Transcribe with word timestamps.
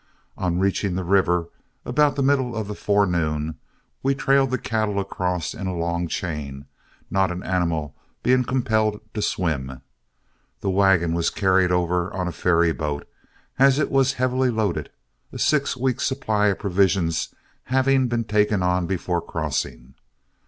On 0.35 0.57
reaching 0.57 0.95
the 0.95 1.03
river 1.03 1.49
about 1.85 2.15
the 2.15 2.23
middle 2.23 2.55
of 2.55 2.67
the 2.67 2.73
forenoon, 2.73 3.59
we 4.01 4.15
trailed 4.15 4.49
the 4.49 4.57
cattle 4.57 4.99
across 4.99 5.53
in 5.53 5.67
a 5.67 5.77
long 5.77 6.07
chain, 6.07 6.65
not 7.11 7.29
an 7.29 7.43
animal 7.43 7.95
being 8.23 8.43
compelled 8.43 8.99
to 9.13 9.21
swim. 9.21 9.81
The 10.61 10.71
wagon 10.71 11.13
was 11.13 11.29
carried 11.29 11.71
over 11.71 12.11
on 12.15 12.27
a 12.27 12.31
ferryboat, 12.31 13.07
as 13.59 13.77
it 13.77 13.91
was 13.91 14.13
heavily 14.13 14.49
loaded, 14.49 14.89
a 15.31 15.37
six 15.37 15.77
weeks' 15.77 16.03
supply 16.07 16.47
of 16.47 16.57
provisions 16.57 17.35
having 17.65 18.07
been 18.07 18.23
taken 18.23 18.63
on 18.63 18.87
before 18.87 19.21
crossing. 19.21 19.93